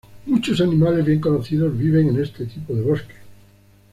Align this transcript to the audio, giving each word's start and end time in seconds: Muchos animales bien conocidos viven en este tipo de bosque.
Muchos 0.25 0.59
animales 0.61 1.05
bien 1.05 1.19
conocidos 1.21 1.77
viven 1.77 2.07
en 2.09 2.19
este 2.23 2.47
tipo 2.47 2.73
de 2.73 2.81
bosque. 2.81 3.13